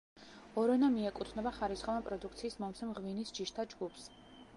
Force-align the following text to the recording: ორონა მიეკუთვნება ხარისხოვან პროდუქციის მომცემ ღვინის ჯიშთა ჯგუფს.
ორონა 0.59 0.87
მიეკუთვნება 0.93 1.51
ხარისხოვან 1.57 2.07
პროდუქციის 2.07 2.57
მომცემ 2.65 2.95
ღვინის 3.01 3.33
ჯიშთა 3.41 3.67
ჯგუფს. 3.75 4.09